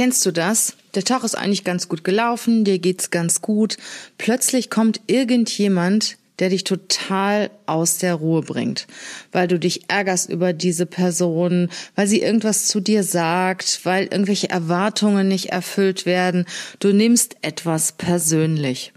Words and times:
Kennst 0.00 0.24
du 0.24 0.30
das? 0.30 0.76
Der 0.94 1.04
Tag 1.04 1.24
ist 1.24 1.34
eigentlich 1.34 1.62
ganz 1.62 1.86
gut 1.86 2.04
gelaufen, 2.04 2.64
dir 2.64 2.78
geht's 2.78 3.10
ganz 3.10 3.42
gut. 3.42 3.76
Plötzlich 4.16 4.70
kommt 4.70 5.02
irgendjemand, 5.08 6.16
der 6.38 6.48
dich 6.48 6.64
total 6.64 7.50
aus 7.66 7.98
der 7.98 8.14
Ruhe 8.14 8.40
bringt, 8.40 8.86
weil 9.30 9.46
du 9.46 9.58
dich 9.58 9.90
ärgerst 9.90 10.30
über 10.30 10.54
diese 10.54 10.86
Person, 10.86 11.68
weil 11.96 12.06
sie 12.06 12.22
irgendwas 12.22 12.66
zu 12.66 12.80
dir 12.80 13.04
sagt, 13.04 13.80
weil 13.84 14.04
irgendwelche 14.04 14.48
Erwartungen 14.48 15.28
nicht 15.28 15.50
erfüllt 15.50 16.06
werden. 16.06 16.46
Du 16.78 16.94
nimmst 16.94 17.36
etwas 17.42 17.92
persönlich. 17.92 18.94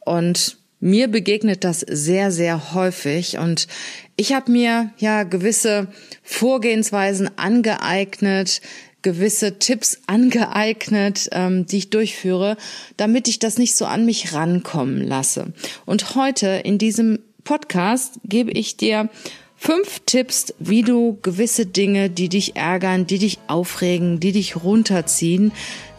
Und 0.00 0.58
mir 0.78 1.08
begegnet 1.08 1.64
das 1.64 1.80
sehr, 1.80 2.30
sehr 2.30 2.74
häufig 2.74 3.38
und 3.38 3.66
ich 4.16 4.34
habe 4.34 4.52
mir 4.52 4.90
ja 4.98 5.22
gewisse 5.22 5.86
Vorgehensweisen 6.22 7.30
angeeignet, 7.38 8.60
gewisse 9.04 9.60
Tipps 9.60 10.00
angeeignet, 10.08 11.28
ähm, 11.30 11.66
die 11.66 11.78
ich 11.78 11.90
durchführe, 11.90 12.56
damit 12.96 13.28
ich 13.28 13.38
das 13.38 13.58
nicht 13.58 13.76
so 13.76 13.84
an 13.84 14.04
mich 14.04 14.32
rankommen 14.32 15.06
lasse. 15.06 15.52
Und 15.86 16.16
heute 16.16 16.48
in 16.48 16.78
diesem 16.78 17.20
Podcast 17.44 18.14
gebe 18.24 18.50
ich 18.50 18.76
dir 18.76 19.08
fünf 19.54 20.00
Tipps, 20.06 20.52
wie 20.58 20.82
du 20.82 21.18
gewisse 21.22 21.66
Dinge, 21.66 22.10
die 22.10 22.28
dich 22.28 22.56
ärgern, 22.56 23.06
die 23.06 23.18
dich 23.18 23.38
aufregen, 23.46 24.18
die 24.18 24.32
dich 24.32 24.56
runterziehen, 24.56 25.52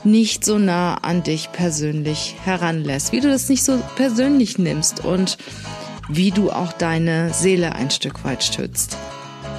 nicht 0.03 0.43
so 0.43 0.59
nah 0.59 0.95
an 0.95 1.23
dich 1.23 1.51
persönlich 1.51 2.35
heranlässt, 2.43 3.11
wie 3.11 3.21
du 3.21 3.29
das 3.29 3.47
nicht 3.49 3.63
so 3.63 3.81
persönlich 3.95 4.57
nimmst 4.57 5.03
und 5.05 5.37
wie 6.09 6.31
du 6.31 6.51
auch 6.51 6.73
deine 6.73 7.33
Seele 7.33 7.73
ein 7.73 7.89
Stück 7.89 8.23
weit 8.23 8.43
stützt. 8.43 8.97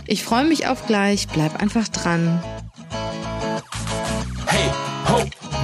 Ich 0.06 0.22
freue 0.22 0.44
mich 0.44 0.68
auf 0.68 0.86
gleich, 0.86 1.26
bleib 1.26 1.60
einfach 1.60 1.88
dran. 1.88 2.40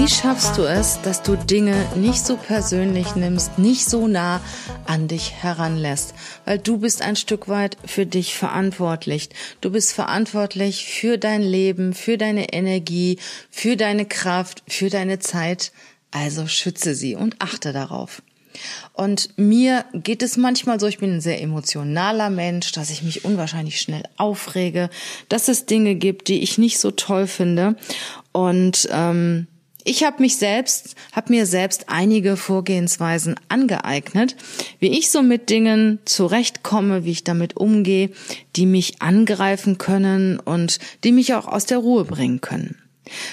Wie 0.00 0.08
schaffst 0.08 0.56
du 0.56 0.62
es, 0.62 0.98
dass 1.02 1.22
du 1.22 1.36
Dinge 1.36 1.86
nicht 1.94 2.24
so 2.24 2.38
persönlich 2.38 3.16
nimmst, 3.16 3.58
nicht 3.58 3.84
so 3.84 4.08
nah 4.08 4.40
an 4.86 5.08
dich 5.08 5.34
heranlässt? 5.42 6.14
Weil 6.46 6.58
du 6.58 6.78
bist 6.78 7.02
ein 7.02 7.16
Stück 7.16 7.48
weit 7.48 7.76
für 7.84 8.06
dich 8.06 8.34
verantwortlich. 8.34 9.28
Du 9.60 9.70
bist 9.70 9.92
verantwortlich 9.92 10.86
für 10.86 11.18
dein 11.18 11.42
Leben, 11.42 11.92
für 11.92 12.16
deine 12.16 12.50
Energie, 12.54 13.18
für 13.50 13.76
deine 13.76 14.06
Kraft, 14.06 14.62
für 14.66 14.88
deine 14.88 15.18
Zeit. 15.18 15.70
Also 16.10 16.46
schütze 16.46 16.94
sie 16.94 17.14
und 17.14 17.36
achte 17.38 17.74
darauf. 17.74 18.22
Und 18.94 19.36
mir 19.36 19.84
geht 19.92 20.22
es 20.22 20.38
manchmal 20.38 20.80
so, 20.80 20.86
ich 20.86 20.96
bin 20.96 21.16
ein 21.16 21.20
sehr 21.20 21.42
emotionaler 21.42 22.30
Mensch, 22.30 22.72
dass 22.72 22.88
ich 22.88 23.02
mich 23.02 23.26
unwahrscheinlich 23.26 23.78
schnell 23.78 24.04
aufrege, 24.16 24.88
dass 25.28 25.48
es 25.48 25.66
Dinge 25.66 25.94
gibt, 25.94 26.28
die 26.28 26.40
ich 26.40 26.56
nicht 26.56 26.78
so 26.78 26.90
toll 26.90 27.26
finde. 27.26 27.76
Und 28.32 28.88
ähm, 28.90 29.46
ich 29.84 30.04
habe 30.04 30.22
mich 30.22 30.36
selbst, 30.36 30.94
habe 31.12 31.32
mir 31.32 31.46
selbst 31.46 31.88
einige 31.88 32.36
Vorgehensweisen 32.36 33.36
angeeignet, 33.48 34.36
wie 34.78 34.98
ich 34.98 35.10
so 35.10 35.22
mit 35.22 35.50
Dingen 35.50 35.98
zurechtkomme, 36.04 37.04
wie 37.04 37.10
ich 37.12 37.24
damit 37.24 37.56
umgehe, 37.56 38.10
die 38.56 38.66
mich 38.66 39.02
angreifen 39.02 39.78
können 39.78 40.38
und 40.38 40.78
die 41.04 41.12
mich 41.12 41.34
auch 41.34 41.46
aus 41.46 41.66
der 41.66 41.78
Ruhe 41.78 42.04
bringen 42.04 42.40
können. 42.40 42.76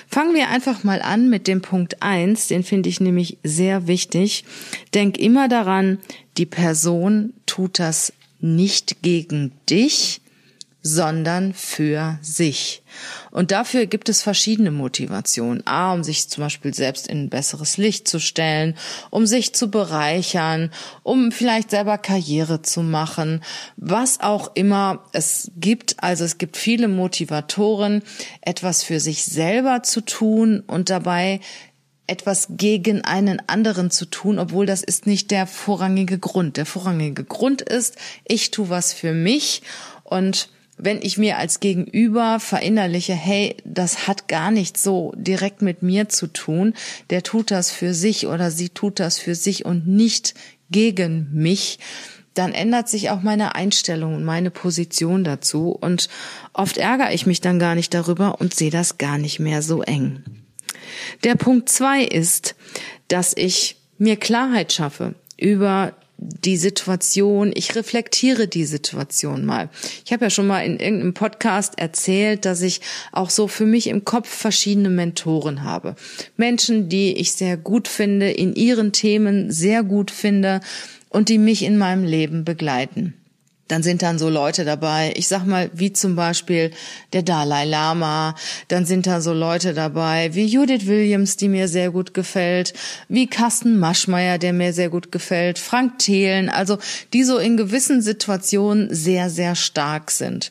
Fangen 0.08 0.34
wir 0.34 0.50
einfach 0.50 0.84
mal 0.84 1.02
an 1.02 1.30
mit 1.30 1.47
dem 1.47 1.62
Punkt 1.62 2.02
eins, 2.02 2.47
den 2.47 2.64
finde 2.64 2.90
ich 2.90 3.00
nämlich 3.00 3.38
sehr 3.44 3.88
wichtig. 3.88 4.44
Denk 4.94 5.18
immer 5.18 5.47
daran, 5.47 6.00
die 6.38 6.46
Person 6.46 7.34
tut 7.46 7.79
das 7.79 8.14
nicht 8.40 9.02
gegen 9.02 9.52
dich, 9.69 10.22
sondern 10.88 11.53
für 11.53 12.18
sich. 12.22 12.81
Und 13.31 13.52
dafür 13.52 13.86
gibt 13.86 14.09
es 14.09 14.22
verschiedene 14.22 14.72
Motivationen. 14.72 15.66
A, 15.68 15.94
um 15.94 16.03
sich 16.03 16.30
zum 16.30 16.44
Beispiel 16.44 16.74
selbst 16.74 17.08
in 17.08 17.25
ein 17.25 17.30
besseres 17.30 17.78
Licht 17.78 18.08
zu 18.08 18.20
stellen, 18.20 18.75
um 19.09 19.28
sich 19.28 19.53
zu 19.53 19.70
bereichern, 19.70 20.72
um 21.03 21.31
vielleicht 21.31 21.70
selber 21.72 21.97
Karriere 21.97 22.62
zu 22.62 22.81
machen, 22.81 23.44
was 23.76 24.22
auch 24.22 24.52
immer 24.56 25.03
es 25.12 25.52
gibt. 25.58 26.02
Also 26.02 26.24
es 26.24 26.38
gibt 26.38 26.58
viele 26.58 26.88
Motivatoren, 26.88 28.02
etwas 28.42 28.84
für 28.84 29.00
sich 29.00 29.26
selber 29.26 29.84
zu 29.84 30.02
tun 30.02 30.64
und 30.66 30.90
dabei 30.90 31.42
etwas 32.08 32.47
gegen 32.52 33.02
einen 33.02 33.42
anderen 33.47 33.92
zu 33.92 34.06
tun, 34.06 34.40
obwohl 34.40 34.66
das 34.66 34.81
ist 34.81 35.06
nicht 35.06 35.30
der 35.30 35.46
vorrangige 35.46 36.18
Grund. 36.18 36.56
Der 36.56 36.66
vorrangige 36.66 37.26
Grund 37.26 37.62
ist, 37.62 37.97
ich 38.26 38.52
tue 38.52 38.70
was 38.70 38.94
für 38.94 39.12
mich 39.12 39.62
und 40.06 40.50
wenn 40.78 41.02
ich 41.02 41.18
mir 41.18 41.38
als 41.38 41.60
Gegenüber 41.60 42.40
verinnerliche, 42.40 43.14
hey, 43.14 43.58
das 43.66 44.08
hat 44.08 44.28
gar 44.28 44.52
nicht 44.52 44.78
so 44.78 45.14
direkt 45.16 45.62
mit 45.62 45.82
mir 45.82 46.08
zu 46.10 46.28
tun, 46.28 46.74
der 47.10 47.24
tut 47.24 47.52
das 47.52 47.72
für 47.72 47.94
sich 47.94 48.28
oder 48.28 48.52
sie 48.52 48.70
tut 48.70 49.00
das 49.00 49.18
für 49.18 49.36
sich 49.36 49.66
und 49.66 49.88
nicht 49.88 50.36
gegen 50.70 51.30
mich, 51.34 51.80
dann 52.34 52.54
ändert 52.54 52.88
sich 52.88 53.10
auch 53.10 53.22
meine 53.22 53.56
Einstellung 53.56 54.14
und 54.14 54.24
meine 54.24 54.52
Position 54.52 55.24
dazu 55.24 55.72
und 55.72 56.08
oft 56.54 56.78
ärgere 56.78 57.14
ich 57.14 57.26
mich 57.26 57.42
dann 57.42 57.58
gar 57.58 57.74
nicht 57.74 57.94
darüber 57.94 58.40
und 58.40 58.54
sehe 58.54 58.70
das 58.70 59.00
gar 59.00 59.18
nicht 59.18 59.40
mehr 59.40 59.64
so 59.64 59.82
eng. 59.82 60.24
Der 61.24 61.36
Punkt 61.36 61.70
zwei 61.70 62.04
ist, 62.04 62.56
dass 63.08 63.34
ich 63.36 63.78
mir 63.98 64.18
Klarheit 64.18 64.72
schaffe 64.72 65.16
über 65.38 65.94
die 66.17 66.57
Situation, 66.57 67.51
ich 67.53 67.75
reflektiere 67.75 68.47
die 68.47 68.66
Situation 68.66 69.45
mal. 69.45 69.69
Ich 70.05 70.11
habe 70.11 70.25
ja 70.25 70.29
schon 70.29 70.47
mal 70.47 70.61
in 70.61 70.79
irgendeinem 70.79 71.13
Podcast 71.13 71.78
erzählt, 71.78 72.45
dass 72.45 72.61
ich 72.61 72.81
auch 73.11 73.29
so 73.29 73.47
für 73.47 73.66
mich 73.66 73.88
im 73.88 74.03
Kopf 74.03 74.28
verschiedene 74.28 74.89
Mentoren 74.89 75.63
habe. 75.63 75.95
Menschen, 76.35 76.89
die 76.89 77.17
ich 77.17 77.33
sehr 77.33 77.55
gut 77.55 77.88
finde, 77.88 78.31
in 78.31 78.55
ihren 78.55 78.91
Themen 78.91 79.51
sehr 79.51 79.83
gut 79.83 80.09
finde 80.09 80.61
und 81.09 81.29
die 81.29 81.38
mich 81.38 81.63
in 81.63 81.78
meinem 81.78 82.03
Leben 82.03 82.44
begleiten 82.44 83.13
dann 83.67 83.83
sind 83.83 84.01
dann 84.01 84.19
so 84.19 84.29
Leute 84.29 84.66
dabei, 84.66 85.13
ich 85.16 85.28
sag 85.28 85.45
mal, 85.45 85.69
wie 85.73 85.94
zum 85.94 86.16
Beispiel 86.16 86.72
der 87.13 87.23
Dalai 87.23 87.66
Lama, 87.66 88.35
dann 88.67 88.85
sind 88.85 89.07
da 89.07 89.22
so 89.22 89.33
Leute 89.33 89.73
dabei, 89.73 90.33
wie 90.33 90.45
Judith 90.45 90.88
Williams, 90.88 91.38
die 91.38 91.50
mir 91.50 91.67
sehr 91.67 91.91
gut 91.91 92.13
gefällt, 92.13 92.73
wie 93.09 93.28
Carsten 93.28 93.79
Maschmeyer, 93.79 94.38
der 94.38 94.53
mir 94.53 94.73
sehr 94.73 94.89
gut 94.89 95.11
gefällt, 95.11 95.59
Frank 95.59 96.00
Thelen, 96.00 96.50
also 96.50 96.78
die 97.13 97.23
so 97.23 97.38
in 97.38 97.57
gewissen 97.57 98.01
Situationen 98.01 98.94
sehr, 98.94 99.29
sehr 99.29 99.55
stark 99.55 100.11
sind. 100.11 100.49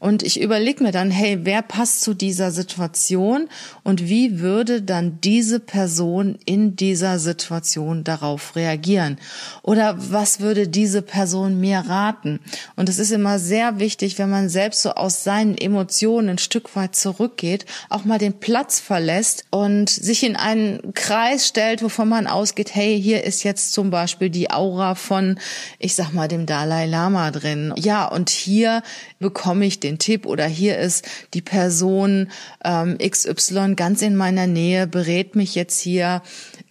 Und 0.00 0.22
ich 0.22 0.40
überlege 0.40 0.84
mir 0.84 0.92
dann, 0.92 1.10
hey, 1.10 1.40
wer 1.42 1.60
passt 1.60 2.02
zu 2.02 2.14
dieser 2.14 2.52
Situation 2.52 3.48
und 3.82 4.08
wie 4.08 4.38
würde 4.38 4.80
dann 4.80 5.20
diese 5.22 5.58
Person 5.58 6.38
in 6.44 6.76
dieser 6.76 7.18
Situation 7.18 8.04
darauf 8.04 8.54
reagieren? 8.54 9.18
Oder 9.62 9.96
was 9.98 10.38
würde 10.38 10.68
diese 10.68 11.02
Person 11.02 11.58
mir 11.58 11.80
raten? 11.80 12.38
Und 12.76 12.88
es 12.88 13.00
ist 13.00 13.10
immer 13.10 13.40
sehr 13.40 13.80
wichtig, 13.80 14.18
wenn 14.18 14.30
man 14.30 14.48
selbst 14.48 14.82
so 14.82 14.90
aus 14.92 15.24
seinen 15.24 15.58
Emotionen 15.58 16.28
ein 16.28 16.38
Stück 16.38 16.76
weit 16.76 16.94
zurückgeht, 16.94 17.66
auch 17.88 18.04
mal 18.04 18.18
den 18.18 18.38
Platz 18.38 18.78
verlässt 18.78 19.46
und 19.50 19.90
sich 19.90 20.22
in 20.22 20.36
einen 20.36 20.94
Kreis 20.94 21.48
stellt, 21.48 21.82
wovon 21.82 22.08
man 22.08 22.28
ausgeht, 22.28 22.72
hey, 22.72 23.02
hier 23.02 23.24
ist 23.24 23.42
jetzt 23.42 23.72
zum 23.72 23.90
Beispiel 23.90 24.30
die 24.30 24.52
Aura 24.52 24.94
von, 24.94 25.40
ich 25.80 25.96
sag 25.96 26.12
mal, 26.12 26.28
dem 26.28 26.46
Dalai 26.46 26.86
Lama 26.86 27.32
drin. 27.32 27.74
Ja, 27.76 28.06
und 28.06 28.30
hier 28.30 28.84
bekomme 29.18 29.66
ich 29.66 29.80
den 29.80 29.87
Tipp 29.96 30.26
oder 30.26 30.44
hier 30.46 30.76
ist 30.76 31.08
die 31.32 31.40
Person 31.40 32.28
ähm, 32.62 32.98
XY 32.98 33.74
ganz 33.74 34.02
in 34.02 34.16
meiner 34.16 34.46
Nähe, 34.46 34.86
berät 34.86 35.36
mich 35.36 35.54
jetzt 35.54 35.80
hier, 35.80 36.20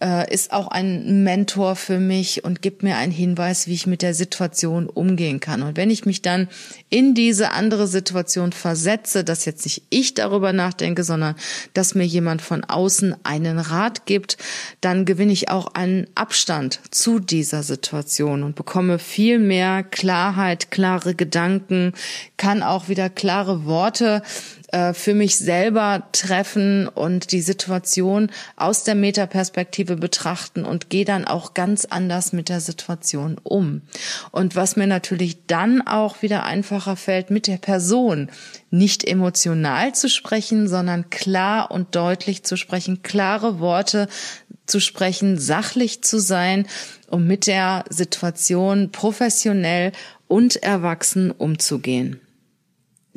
äh, 0.00 0.32
ist 0.32 0.52
auch 0.52 0.68
ein 0.68 1.24
Mentor 1.24 1.74
für 1.74 1.98
mich 1.98 2.44
und 2.44 2.62
gibt 2.62 2.84
mir 2.84 2.96
einen 2.96 3.10
Hinweis, 3.10 3.66
wie 3.66 3.74
ich 3.74 3.88
mit 3.88 4.02
der 4.02 4.14
Situation 4.14 4.86
umgehen 4.86 5.40
kann. 5.40 5.62
Und 5.62 5.76
wenn 5.76 5.90
ich 5.90 6.06
mich 6.06 6.22
dann 6.22 6.48
in 6.90 7.14
diese 7.14 7.50
andere 7.50 7.86
Situation 7.86 8.52
versetze, 8.52 9.24
dass 9.24 9.44
jetzt 9.44 9.64
nicht 9.64 9.82
ich 9.90 10.14
darüber 10.14 10.52
nachdenke, 10.52 11.02
sondern 11.02 11.34
dass 11.74 11.94
mir 11.94 12.06
jemand 12.06 12.42
von 12.42 12.62
außen 12.64 13.16
einen 13.24 13.58
Rat 13.58 14.06
gibt, 14.06 14.38
dann 14.80 15.04
gewinne 15.04 15.32
ich 15.32 15.50
auch 15.50 15.74
einen 15.74 16.06
Abstand 16.14 16.80
zu 16.90 17.18
dieser 17.18 17.62
Situation 17.62 18.42
und 18.42 18.54
bekomme 18.54 18.98
viel 18.98 19.38
mehr 19.38 19.82
Klarheit, 19.82 20.70
klare 20.70 21.14
Gedanken, 21.14 21.92
kann 22.36 22.62
auch 22.62 22.88
wieder 22.88 23.07
klare 23.10 23.64
Worte 23.64 24.22
äh, 24.70 24.92
für 24.92 25.14
mich 25.14 25.38
selber 25.38 26.08
treffen 26.12 26.88
und 26.88 27.32
die 27.32 27.40
Situation 27.40 28.30
aus 28.56 28.84
der 28.84 28.94
Metaperspektive 28.94 29.96
betrachten 29.96 30.64
und 30.64 30.90
gehe 30.90 31.06
dann 31.06 31.24
auch 31.24 31.54
ganz 31.54 31.86
anders 31.86 32.34
mit 32.34 32.50
der 32.50 32.60
Situation 32.60 33.38
um. 33.42 33.80
Und 34.30 34.56
was 34.56 34.76
mir 34.76 34.86
natürlich 34.86 35.46
dann 35.46 35.80
auch 35.80 36.20
wieder 36.20 36.44
einfacher 36.44 36.96
fällt, 36.96 37.30
mit 37.30 37.46
der 37.46 37.56
Person 37.56 38.28
nicht 38.70 39.04
emotional 39.04 39.94
zu 39.94 40.10
sprechen, 40.10 40.68
sondern 40.68 41.08
klar 41.08 41.70
und 41.70 41.94
deutlich 41.94 42.44
zu 42.44 42.56
sprechen, 42.56 43.02
klare 43.02 43.60
Worte 43.60 44.06
zu 44.66 44.80
sprechen, 44.80 45.38
sachlich 45.38 46.02
zu 46.02 46.20
sein, 46.20 46.66
um 47.08 47.26
mit 47.26 47.46
der 47.46 47.84
Situation 47.88 48.92
professionell 48.92 49.92
und 50.26 50.56
erwachsen 50.56 51.30
umzugehen. 51.30 52.20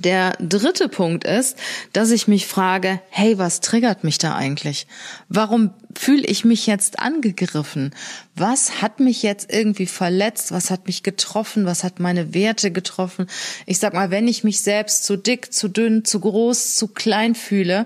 Der 0.03 0.31
dritte 0.39 0.89
Punkt 0.89 1.25
ist, 1.25 1.55
dass 1.93 2.09
ich 2.09 2.27
mich 2.27 2.47
frage, 2.47 2.99
hey, 3.09 3.37
was 3.37 3.61
triggert 3.61 4.03
mich 4.03 4.17
da 4.17 4.35
eigentlich? 4.35 4.87
Warum 5.29 5.75
fühle 5.95 6.25
ich 6.25 6.43
mich 6.43 6.65
jetzt 6.65 6.97
angegriffen? 6.97 7.93
Was 8.35 8.81
hat 8.81 8.99
mich 8.99 9.21
jetzt 9.21 9.53
irgendwie 9.53 9.85
verletzt? 9.85 10.51
Was 10.51 10.71
hat 10.71 10.87
mich 10.87 11.03
getroffen? 11.03 11.67
Was 11.67 11.83
hat 11.83 11.99
meine 11.99 12.33
Werte 12.33 12.71
getroffen? 12.71 13.27
Ich 13.67 13.77
sag 13.77 13.93
mal, 13.93 14.09
wenn 14.09 14.27
ich 14.27 14.43
mich 14.43 14.61
selbst 14.61 15.03
zu 15.03 15.17
dick, 15.17 15.53
zu 15.53 15.67
dünn, 15.67 16.03
zu 16.03 16.19
groß, 16.19 16.77
zu 16.77 16.87
klein 16.87 17.35
fühle 17.35 17.85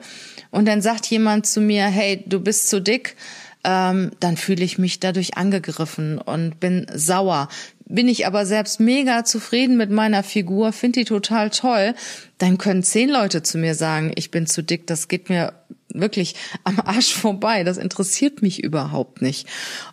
und 0.51 0.69
dann 0.69 0.81
sagt 0.81 1.07
jemand 1.07 1.45
zu 1.45 1.59
mir, 1.59 1.83
hey, 1.83 2.23
du 2.25 2.39
bist 2.39 2.69
zu 2.69 2.79
dick, 2.79 3.17
ähm, 3.65 4.11
dann 4.19 4.37
fühle 4.37 4.63
ich 4.63 4.77
mich 4.77 4.99
dadurch 4.99 5.37
angegriffen 5.37 6.19
und 6.19 6.59
bin 6.59 6.85
sauer. 6.93 7.49
Bin 7.87 8.07
ich 8.07 8.25
aber 8.25 8.45
selbst 8.45 8.79
mega 8.79 9.25
zufrieden 9.25 9.77
mit 9.77 9.91
meiner 9.91 10.23
Figur, 10.23 10.71
finde 10.71 11.01
die 11.01 11.05
total 11.05 11.49
toll, 11.49 11.93
dann 12.37 12.57
können 12.57 12.83
zehn 12.83 13.09
Leute 13.09 13.43
zu 13.43 13.57
mir 13.57 13.75
sagen, 13.75 14.11
ich 14.15 14.31
bin 14.31 14.47
zu 14.47 14.63
dick, 14.63 14.87
das 14.87 15.07
geht 15.07 15.29
mir 15.29 15.53
wirklich 15.99 16.35
am 16.63 16.79
Arsch 16.79 17.13
vorbei. 17.13 17.63
Das 17.63 17.77
interessiert 17.77 18.41
mich 18.41 18.63
überhaupt 18.63 19.21
nicht. 19.21 19.47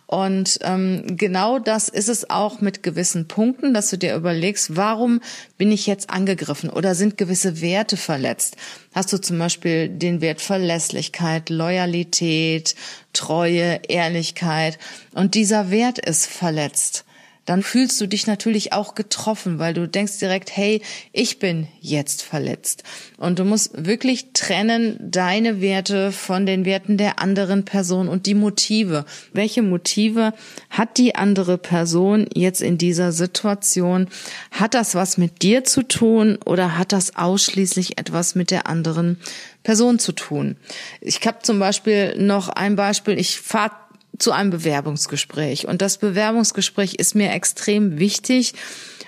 Und 0.05 0.59
ähm, 0.61 1.17
genau 1.17 1.59
das 1.59 1.89
ist 1.89 2.09
es 2.09 2.29
auch 2.29 2.61
mit 2.61 2.83
gewissen 2.83 3.27
Punkten, 3.27 3.73
dass 3.73 3.89
du 3.89 3.97
dir 3.97 4.15
überlegst, 4.15 4.75
warum 4.75 5.21
bin 5.57 5.71
ich 5.71 5.87
jetzt 5.87 6.09
angegriffen 6.09 6.69
oder 6.69 6.95
sind 6.95 7.17
gewisse 7.17 7.61
Werte 7.61 7.97
verletzt? 7.97 8.57
Hast 8.93 9.11
du 9.11 9.19
zum 9.19 9.39
Beispiel 9.39 9.89
den 9.89 10.21
Wert 10.21 10.41
Verlässlichkeit, 10.41 11.49
Loyalität, 11.49 12.75
Treue, 13.13 13.81
Ehrlichkeit 13.87 14.77
und 15.13 15.35
dieser 15.35 15.71
Wert 15.71 15.99
ist 15.99 16.27
verletzt 16.27 17.05
dann 17.45 17.61
fühlst 17.61 17.99
du 17.99 18.07
dich 18.07 18.25
natürlich 18.25 18.71
auch 18.71 18.95
getroffen, 18.95 19.59
weil 19.59 19.73
du 19.73 19.87
denkst 19.87 20.19
direkt, 20.19 20.55
hey, 20.55 20.81
ich 21.11 21.39
bin 21.39 21.67
jetzt 21.81 22.21
verletzt. 22.21 22.83
Und 23.17 23.39
du 23.39 23.43
musst 23.43 23.71
wirklich 23.85 24.27
trennen 24.33 24.97
deine 24.99 25.59
Werte 25.59 26.11
von 26.11 26.45
den 26.45 26.63
Werten 26.63 26.97
der 26.97 27.19
anderen 27.19 27.65
Person 27.65 28.07
und 28.07 28.25
die 28.25 28.33
Motive. 28.33 29.05
Welche 29.33 29.61
Motive 29.61 30.33
hat 30.69 30.97
die 30.97 31.15
andere 31.15 31.57
Person 31.57 32.27
jetzt 32.33 32.61
in 32.61 32.77
dieser 32.77 33.11
Situation? 33.11 34.07
Hat 34.51 34.73
das 34.73 34.95
was 34.95 35.17
mit 35.17 35.41
dir 35.41 35.65
zu 35.65 35.83
tun 35.83 36.37
oder 36.45 36.77
hat 36.77 36.93
das 36.93 37.15
ausschließlich 37.15 37.97
etwas 37.97 38.35
mit 38.35 38.51
der 38.51 38.67
anderen 38.67 39.19
Person 39.63 39.99
zu 39.99 40.13
tun? 40.13 40.55
Ich 41.01 41.19
habe 41.25 41.39
zum 41.41 41.59
Beispiel 41.59 42.15
noch 42.17 42.49
ein 42.49 42.75
Beispiel. 42.75 43.19
Ich 43.19 43.39
fahre 43.39 43.71
zu 44.17 44.31
einem 44.31 44.49
Bewerbungsgespräch. 44.49 45.67
Und 45.67 45.81
das 45.81 45.97
Bewerbungsgespräch 45.97 46.95
ist 46.95 47.15
mir 47.15 47.31
extrem 47.31 47.99
wichtig. 47.99 48.53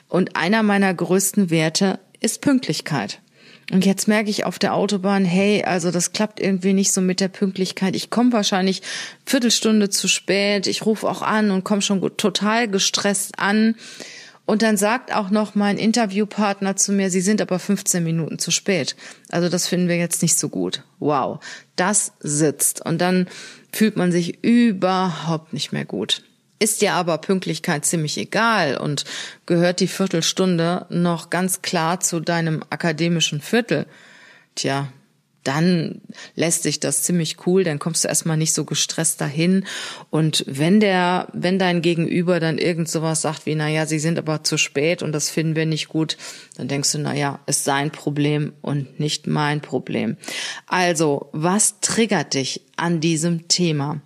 Und 0.07 0.35
einer 0.35 0.63
meiner 0.63 0.93
größten 0.93 1.49
Werte 1.49 1.99
ist 2.19 2.41
Pünktlichkeit. 2.41 3.21
Und 3.71 3.83
jetzt 3.85 4.07
merke 4.07 4.29
ich 4.29 4.45
auf 4.45 4.59
der 4.59 4.75
Autobahn, 4.75 5.25
hey, 5.25 5.63
also 5.63 5.89
das 5.89 6.11
klappt 6.11 6.39
irgendwie 6.39 6.73
nicht 6.73 6.91
so 6.91 7.01
mit 7.01 7.19
der 7.19 7.29
Pünktlichkeit. 7.29 7.95
Ich 7.95 8.11
komme 8.11 8.31
wahrscheinlich 8.31 8.83
Viertelstunde 9.25 9.89
zu 9.89 10.07
spät. 10.07 10.67
Ich 10.67 10.85
rufe 10.85 11.09
auch 11.09 11.23
an 11.23 11.49
und 11.49 11.63
komme 11.63 11.81
schon 11.81 11.99
total 12.17 12.67
gestresst 12.67 13.39
an. 13.39 13.75
Und 14.45 14.61
dann 14.61 14.77
sagt 14.77 15.13
auch 15.13 15.31
noch 15.31 15.55
mein 15.55 15.77
Interviewpartner 15.77 16.75
zu 16.75 16.91
mir, 16.91 17.09
Sie 17.09 17.21
sind 17.21 17.41
aber 17.41 17.57
15 17.57 18.03
Minuten 18.03 18.37
zu 18.37 18.51
spät. 18.51 18.95
Also 19.31 19.49
das 19.49 19.67
finden 19.67 19.87
wir 19.87 19.97
jetzt 19.97 20.21
nicht 20.21 20.37
so 20.37 20.49
gut. 20.49 20.83
Wow, 20.99 21.39
das 21.75 22.13
sitzt. 22.19 22.85
Und 22.85 22.99
dann 23.01 23.27
fühlt 23.71 23.97
man 23.97 24.11
sich 24.11 24.43
überhaupt 24.43 25.53
nicht 25.53 25.71
mehr 25.71 25.85
gut. 25.85 26.21
Ist 26.59 26.81
dir 26.81 26.93
aber 26.93 27.17
Pünktlichkeit 27.17 27.85
ziemlich 27.85 28.17
egal 28.17 28.77
und 28.77 29.03
gehört 29.45 29.81
die 29.81 29.87
Viertelstunde 29.87 30.85
noch 30.89 31.29
ganz 31.29 31.61
klar 31.61 31.99
zu 31.99 32.21
deinem 32.21 32.63
akademischen 32.69 33.41
Viertel? 33.41 33.87
Tja, 34.55 34.87
dann 35.45 36.01
lässt 36.35 36.63
sich 36.63 36.79
das 36.79 37.03
ziemlich 37.03 37.45
cool, 37.45 37.63
dann 37.63 37.79
kommst 37.79 38.03
du 38.03 38.07
erstmal 38.07 38.35
nicht 38.35 38.53
so 38.53 38.65
gestresst 38.65 39.21
dahin. 39.21 39.65
Und 40.09 40.43
wenn 40.47 40.79
der, 40.79 41.27
wenn 41.33 41.59
dein 41.59 41.81
Gegenüber 41.81 42.39
dann 42.39 42.57
irgend 42.57 42.89
sowas 42.89 43.21
sagt 43.21 43.45
wie, 43.45 43.55
na 43.55 43.69
ja, 43.69 43.85
sie 43.85 43.99
sind 43.99 44.17
aber 44.17 44.43
zu 44.43 44.57
spät 44.57 45.03
und 45.03 45.11
das 45.11 45.29
finden 45.29 45.55
wir 45.55 45.65
nicht 45.65 45.87
gut, 45.87 46.17
dann 46.57 46.67
denkst 46.67 46.91
du, 46.91 46.97
na 46.97 47.13
ja, 47.13 47.39
ist 47.45 47.63
sein 47.63 47.91
Problem 47.91 48.53
und 48.61 48.99
nicht 48.99 49.27
mein 49.27 49.61
Problem. 49.61 50.17
Also, 50.67 51.29
was 51.31 51.79
triggert 51.79 52.33
dich 52.33 52.61
an 52.75 52.99
diesem 52.99 53.47
Thema? 53.47 54.01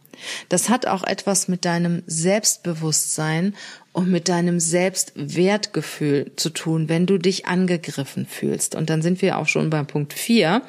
Das 0.50 0.68
hat 0.68 0.86
auch 0.86 1.04
etwas 1.04 1.48
mit 1.48 1.64
deinem 1.64 2.04
Selbstbewusstsein 2.06 3.56
und 4.00 4.10
mit 4.10 4.30
deinem 4.30 4.62
Selbstwertgefühl 4.62 6.32
zu 6.38 6.52
tun, 6.52 6.88
wenn 6.88 7.06
du 7.06 7.18
dich 7.18 7.48
angegriffen 7.48 8.26
fühlst. 8.26 8.74
Und 8.74 8.90
dann 8.90 9.02
sind 9.02 9.22
wir 9.22 9.38
auch 9.38 9.48
schon 9.48 9.70
beim 9.70 9.88
Punkt 9.88 10.14
vier, 10.14 10.62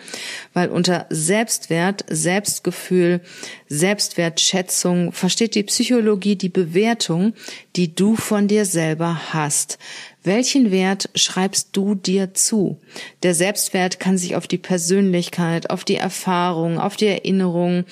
weil 0.53 0.69
unter 0.69 1.07
Selbstwert, 1.11 2.05
Selbstgefühl, 2.09 3.21
Selbstwertschätzung 3.69 5.13
versteht 5.13 5.55
die 5.55 5.63
Psychologie 5.63 6.35
die 6.35 6.49
Bewertung, 6.49 7.35
die 7.77 7.95
du 7.95 8.17
von 8.17 8.49
dir 8.49 8.65
selber 8.65 9.33
hast. 9.33 9.79
Welchen 10.25 10.73
Wert 10.73 11.09
schreibst 11.15 11.69
du 11.77 11.95
dir 11.95 12.35
zu? 12.35 12.81
Der 13.23 13.37
Selbstwert 13.37 14.01
kann 14.01 14.19
sich 14.19 14.35
auf 14.35 14.49
die 14.49 14.59
Persönlichkeit, 14.59 15.71
auf 15.71 15.85
die 15.85 15.97
Erfahrung, 15.97 16.81
auf 16.81 16.97
die 16.97 17.07
Erinnerung 17.07 17.85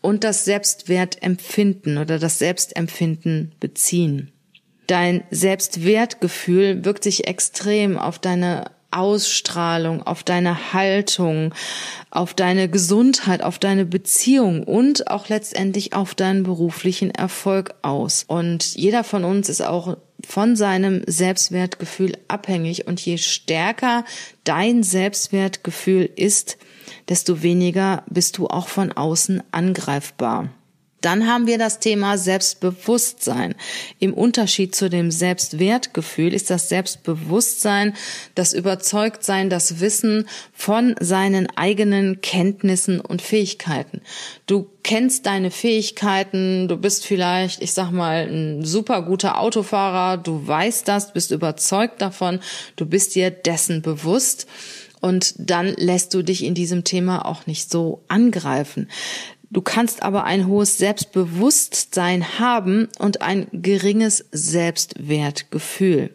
und 0.00 0.22
das 0.22 0.44
Selbstwertempfinden 0.44 1.98
oder 1.98 2.20
das 2.20 2.38
Selbstempfinden 2.38 3.50
beziehen. 3.58 4.30
Dein 4.86 5.24
Selbstwertgefühl 5.30 6.84
wirkt 6.84 7.04
sich 7.04 7.26
extrem 7.26 7.98
auf 7.98 8.18
deine 8.18 8.64
Ausstrahlung, 8.94 10.02
auf 10.02 10.22
deine 10.22 10.72
Haltung, 10.72 11.52
auf 12.10 12.32
deine 12.32 12.68
Gesundheit, 12.68 13.42
auf 13.42 13.58
deine 13.58 13.84
Beziehung 13.84 14.62
und 14.62 15.10
auch 15.10 15.28
letztendlich 15.28 15.94
auf 15.94 16.14
deinen 16.14 16.44
beruflichen 16.44 17.10
Erfolg 17.10 17.74
aus. 17.82 18.24
Und 18.26 18.76
jeder 18.76 19.02
von 19.02 19.24
uns 19.24 19.48
ist 19.48 19.62
auch 19.62 19.96
von 20.24 20.54
seinem 20.54 21.02
Selbstwertgefühl 21.06 22.16
abhängig 22.28 22.86
und 22.86 23.00
je 23.00 23.18
stärker 23.18 24.04
dein 24.44 24.82
Selbstwertgefühl 24.82 26.08
ist, 26.14 26.56
desto 27.08 27.42
weniger 27.42 28.04
bist 28.08 28.38
du 28.38 28.46
auch 28.46 28.68
von 28.68 28.92
außen 28.92 29.42
angreifbar. 29.50 30.50
Dann 31.04 31.26
haben 31.26 31.46
wir 31.46 31.58
das 31.58 31.80
Thema 31.80 32.16
Selbstbewusstsein. 32.16 33.54
Im 33.98 34.14
Unterschied 34.14 34.74
zu 34.74 34.88
dem 34.88 35.10
Selbstwertgefühl 35.10 36.32
ist 36.32 36.48
das 36.48 36.70
Selbstbewusstsein 36.70 37.94
das 38.34 38.54
Überzeugtsein, 38.54 39.50
das 39.50 39.80
Wissen 39.80 40.26
von 40.54 40.94
seinen 41.00 41.46
eigenen 41.56 42.22
Kenntnissen 42.22 43.00
und 43.00 43.20
Fähigkeiten. 43.20 44.00
Du 44.46 44.70
kennst 44.82 45.26
deine 45.26 45.50
Fähigkeiten, 45.50 46.68
du 46.68 46.78
bist 46.78 47.04
vielleicht, 47.04 47.60
ich 47.60 47.74
sag 47.74 47.90
mal, 47.90 48.26
ein 48.26 48.64
super 48.64 49.02
guter 49.02 49.38
Autofahrer, 49.38 50.16
du 50.16 50.46
weißt 50.46 50.88
das, 50.88 51.12
bist 51.12 51.32
überzeugt 51.32 52.00
davon, 52.00 52.40
du 52.76 52.86
bist 52.86 53.14
dir 53.14 53.30
dessen 53.30 53.82
bewusst 53.82 54.46
und 55.04 55.34
dann 55.36 55.74
lässt 55.76 56.14
du 56.14 56.22
dich 56.22 56.42
in 56.42 56.54
diesem 56.54 56.82
Thema 56.82 57.26
auch 57.26 57.46
nicht 57.46 57.70
so 57.70 58.02
angreifen. 58.08 58.88
Du 59.54 59.62
kannst 59.62 60.02
aber 60.02 60.24
ein 60.24 60.48
hohes 60.48 60.78
Selbstbewusstsein 60.78 62.40
haben 62.40 62.88
und 62.98 63.22
ein 63.22 63.46
geringes 63.52 64.24
Selbstwertgefühl. 64.32 66.10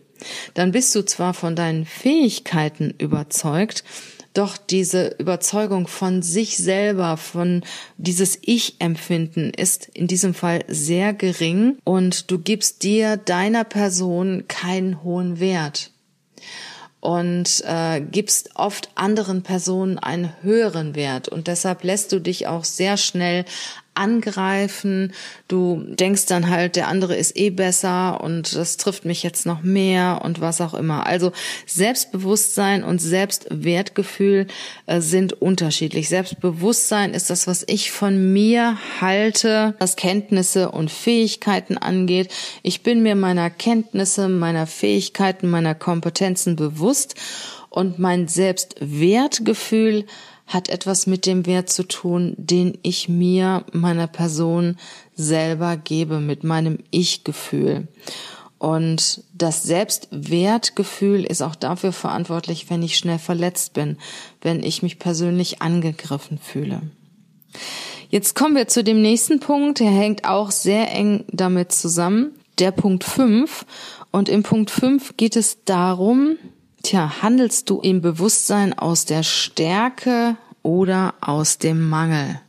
Dann 0.56 0.74
bist 0.74 0.94
du 0.94 1.06
zwar 1.06 1.34
von 1.34 1.56
deinen 1.56 1.86
Fähigkeiten 1.86 2.94
überzeugt, 2.98 3.86
doch 4.34 4.58
diese 4.58 5.16
Überzeugung 5.20 5.88
von 5.88 6.22
sich 6.22 6.58
selber, 6.58 7.16
von 7.16 7.64
dieses 7.98 8.38
Ich-Empfinden 8.42 9.52
ist 9.52 9.90
in 9.94 10.08
diesem 10.08 10.34
Fall 10.34 10.66
sehr 10.68 11.14
gering 11.14 11.78
und 11.86 12.30
du 12.32 12.40
gibst 12.40 12.84
dir 12.84 13.16
deiner 13.16 13.64
Person 13.64 14.50
keinen 14.50 15.02
hohen 15.02 15.40
Wert 15.40 15.92
und 17.00 17.64
äh, 17.66 18.02
gibst 18.02 18.52
oft 18.56 18.90
anderen 18.96 19.42
Personen 19.42 19.98
einen 19.98 20.34
höheren 20.42 20.96
Wert. 20.96 21.30
Und 21.30 21.48
deshalb 21.48 21.84
lässt 21.84 22.12
du 22.12 22.20
dich 22.20 22.48
auch 22.48 22.64
sehr 22.64 22.98
schnell 22.98 23.46
angreifen. 24.00 25.14
Du 25.48 25.84
denkst 25.86 26.26
dann 26.26 26.50
halt, 26.50 26.76
der 26.76 26.88
andere 26.88 27.16
ist 27.16 27.38
eh 27.38 27.50
besser 27.50 28.22
und 28.24 28.56
das 28.56 28.78
trifft 28.78 29.06
mich 29.06 29.22
jetzt 29.22 29.46
noch 29.46 29.62
mehr 29.62 30.22
und 30.24 30.42
was 30.42 30.62
auch 30.62 30.74
immer. 30.74 31.06
Also 31.06 31.32
Selbstbewusstsein 31.68 32.84
und 32.84 33.00
Selbstwertgefühl 33.00 34.48
äh, 34.86 35.02
sind 35.02 35.34
unterschiedlich. 35.34 36.10
Selbstbewusstsein 36.10 37.14
ist 37.14 37.30
das, 37.30 37.46
was 37.46 37.64
ich 37.68 37.92
von 37.92 38.34
mir 38.34 38.78
halte, 39.02 39.76
was 39.80 39.96
Kenntnisse 39.96 40.72
und 40.72 40.90
Fähigkeiten 40.90 41.78
angeht. 41.78 42.32
Ich 42.64 42.82
bin 42.82 43.04
mir 43.04 43.16
meiner 43.16 43.50
Kenntnisse, 43.50 44.30
meiner 44.30 44.66
Fähigkeiten, 44.66 45.50
meiner 45.50 45.76
Kompetenzen 45.76 46.56
bewusst 46.56 47.16
und 47.70 48.00
mein 48.00 48.28
Selbstwertgefühl 48.28 50.06
hat 50.50 50.68
etwas 50.68 51.08
mit 51.08 51.26
dem 51.26 51.46
Wert 51.46 51.70
zu 51.70 51.84
tun, 51.84 52.34
den 52.38 52.78
ich 52.82 53.08
mir, 53.08 53.64
meiner 53.72 54.08
Person 54.08 54.78
selber 55.16 55.78
gebe, 55.78 56.20
mit 56.20 56.44
meinem 56.44 56.80
Ich-Gefühl. 56.90 57.88
Und 58.58 59.24
das 59.34 59.64
Selbstwertgefühl 59.64 61.24
ist 61.24 61.42
auch 61.42 61.56
dafür 61.56 61.94
verantwortlich, 61.94 62.70
wenn 62.70 62.84
ich 62.84 62.98
schnell 62.98 63.20
verletzt 63.20 63.74
bin, 63.74 63.98
wenn 64.42 64.64
ich 64.64 64.84
mich 64.84 65.00
persönlich 65.00 65.62
angegriffen 65.62 66.40
fühle. 66.40 66.82
Jetzt 68.10 68.36
kommen 68.36 68.56
wir 68.56 68.68
zu 68.68 68.84
dem 68.84 69.02
nächsten 69.02 69.40
Punkt, 69.40 69.80
der 69.80 69.92
hängt 69.92 70.26
auch 70.26 70.50
sehr 70.50 70.92
eng 70.92 71.26
damit 71.32 71.72
zusammen, 71.72 72.32
der 72.58 72.72
Punkt 72.72 73.04
5. 73.04 73.66
Und 74.12 74.30
im 74.30 74.42
Punkt 74.42 74.72
5 74.72 75.16
geht 75.16 75.36
es 75.36 75.64
darum, 75.64 76.38
Tja, 76.90 77.22
handelst 77.22 77.70
du 77.70 77.82
im 77.82 78.02
Bewusstsein 78.02 78.74
aus 78.74 79.06
der 79.06 79.22
Stärke 79.22 80.38
oder 80.64 81.14
aus 81.22 81.60
dem 81.60 81.88
Mangel? 81.88 82.42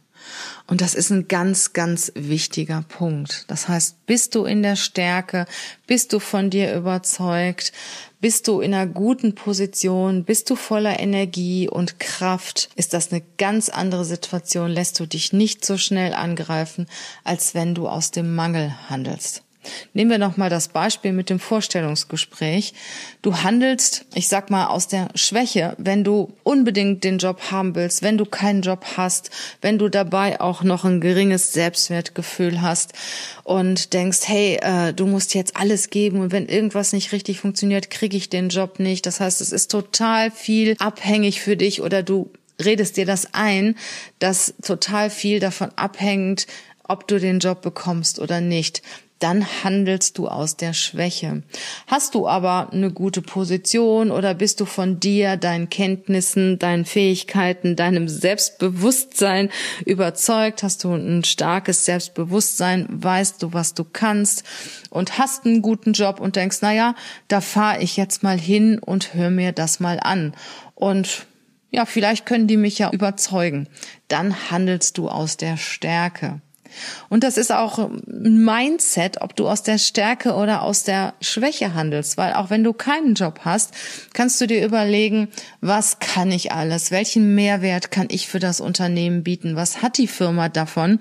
Und 0.66 0.80
das 0.80 0.94
ist 0.94 1.10
ein 1.10 1.28
ganz, 1.28 1.74
ganz 1.74 2.10
wichtiger 2.14 2.82
Punkt. 2.88 3.44
Das 3.48 3.68
heißt, 3.68 4.06
bist 4.06 4.34
du 4.34 4.46
in 4.46 4.62
der 4.62 4.76
Stärke, 4.76 5.44
bist 5.86 6.14
du 6.14 6.20
von 6.20 6.48
dir 6.48 6.74
überzeugt, 6.74 7.74
bist 8.22 8.48
du 8.48 8.62
in 8.62 8.72
einer 8.72 8.90
guten 8.90 9.34
Position, 9.34 10.24
bist 10.24 10.48
du 10.48 10.56
voller 10.56 10.98
Energie 10.98 11.68
und 11.68 12.00
Kraft, 12.00 12.70
ist 12.76 12.94
das 12.94 13.12
eine 13.12 13.22
ganz 13.36 13.68
andere 13.68 14.06
Situation, 14.06 14.70
lässt 14.70 14.98
du 15.00 15.04
dich 15.04 15.34
nicht 15.34 15.66
so 15.66 15.76
schnell 15.76 16.14
angreifen, 16.14 16.86
als 17.24 17.54
wenn 17.54 17.74
du 17.74 17.88
aus 17.88 18.10
dem 18.10 18.34
Mangel 18.34 18.74
handelst. 18.88 19.42
Nehmen 19.92 20.10
wir 20.10 20.18
noch 20.18 20.36
mal 20.36 20.48
das 20.48 20.68
Beispiel 20.68 21.12
mit 21.12 21.28
dem 21.28 21.38
Vorstellungsgespräch. 21.38 22.72
Du 23.22 23.36
handelst, 23.36 24.06
ich 24.14 24.28
sag 24.28 24.50
mal, 24.50 24.66
aus 24.66 24.88
der 24.88 25.08
Schwäche, 25.14 25.74
wenn 25.78 26.04
du 26.04 26.32
unbedingt 26.42 27.04
den 27.04 27.18
Job 27.18 27.50
haben 27.50 27.74
willst, 27.74 28.02
wenn 28.02 28.16
du 28.16 28.24
keinen 28.24 28.62
Job 28.62 28.84
hast, 28.96 29.30
wenn 29.60 29.78
du 29.78 29.88
dabei 29.88 30.40
auch 30.40 30.62
noch 30.62 30.84
ein 30.84 31.00
geringes 31.00 31.52
Selbstwertgefühl 31.52 32.62
hast 32.62 32.94
und 33.44 33.92
denkst, 33.92 34.20
hey, 34.24 34.58
äh, 34.62 34.94
du 34.94 35.06
musst 35.06 35.34
jetzt 35.34 35.56
alles 35.56 35.90
geben 35.90 36.20
und 36.20 36.32
wenn 36.32 36.46
irgendwas 36.46 36.92
nicht 36.92 37.12
richtig 37.12 37.40
funktioniert, 37.40 37.90
kriege 37.90 38.16
ich 38.16 38.30
den 38.30 38.48
Job 38.48 38.78
nicht. 38.78 39.04
Das 39.04 39.20
heißt, 39.20 39.40
es 39.40 39.52
ist 39.52 39.70
total 39.70 40.30
viel 40.30 40.76
abhängig 40.78 41.40
für 41.40 41.56
dich 41.56 41.82
oder 41.82 42.02
du 42.02 42.30
redest 42.64 42.96
dir 42.96 43.06
das 43.06 43.34
ein, 43.34 43.76
dass 44.18 44.54
total 44.62 45.10
viel 45.10 45.40
davon 45.40 45.70
abhängt, 45.76 46.46
ob 46.84 47.06
du 47.06 47.18
den 47.18 47.38
Job 47.38 47.62
bekommst 47.62 48.18
oder 48.18 48.40
nicht 48.40 48.82
dann 49.20 49.46
handelst 49.62 50.18
du 50.18 50.28
aus 50.28 50.56
der 50.56 50.72
Schwäche. 50.72 51.42
Hast 51.86 52.14
du 52.14 52.26
aber 52.26 52.72
eine 52.72 52.90
gute 52.90 53.22
Position 53.22 54.10
oder 54.10 54.34
bist 54.34 54.60
du 54.60 54.64
von 54.64 54.98
dir, 54.98 55.36
deinen 55.36 55.68
Kenntnissen, 55.68 56.58
deinen 56.58 56.84
Fähigkeiten, 56.84 57.76
deinem 57.76 58.08
Selbstbewusstsein 58.08 59.50
überzeugt, 59.84 60.62
hast 60.62 60.84
du 60.84 60.94
ein 60.94 61.22
starkes 61.24 61.84
Selbstbewusstsein, 61.84 62.86
weißt 62.90 63.42
du, 63.42 63.52
was 63.52 63.74
du 63.74 63.84
kannst 63.84 64.42
und 64.88 65.18
hast 65.18 65.44
einen 65.44 65.62
guten 65.62 65.92
Job 65.92 66.18
und 66.18 66.36
denkst, 66.36 66.58
na 66.62 66.72
ja, 66.72 66.94
da 67.28 67.40
fahre 67.40 67.82
ich 67.82 67.96
jetzt 67.96 68.22
mal 68.22 68.38
hin 68.38 68.78
und 68.78 69.14
hör 69.14 69.30
mir 69.30 69.52
das 69.52 69.80
mal 69.80 70.00
an. 70.00 70.34
Und 70.74 71.26
ja, 71.70 71.84
vielleicht 71.84 72.26
können 72.26 72.46
die 72.46 72.56
mich 72.56 72.78
ja 72.78 72.90
überzeugen. 72.90 73.68
Dann 74.08 74.50
handelst 74.50 74.98
du 74.98 75.08
aus 75.08 75.36
der 75.36 75.56
Stärke. 75.56 76.40
Und 77.08 77.24
das 77.24 77.36
ist 77.36 77.52
auch 77.52 77.78
ein 77.78 78.44
Mindset, 78.44 79.20
ob 79.20 79.36
du 79.36 79.48
aus 79.48 79.62
der 79.62 79.78
Stärke 79.78 80.34
oder 80.34 80.62
aus 80.62 80.84
der 80.84 81.14
Schwäche 81.20 81.74
handelst, 81.74 82.16
weil 82.16 82.32
auch 82.32 82.50
wenn 82.50 82.64
du 82.64 82.72
keinen 82.72 83.14
Job 83.14 83.40
hast, 83.44 83.72
kannst 84.12 84.40
du 84.40 84.46
dir 84.46 84.64
überlegen, 84.64 85.28
was 85.60 85.98
kann 85.98 86.30
ich 86.30 86.52
alles? 86.52 86.90
Welchen 86.90 87.34
Mehrwert 87.34 87.90
kann 87.90 88.08
ich 88.10 88.28
für 88.28 88.38
das 88.38 88.60
Unternehmen 88.60 89.22
bieten? 89.22 89.56
Was 89.56 89.82
hat 89.82 89.98
die 89.98 90.06
Firma 90.06 90.48
davon? 90.48 91.00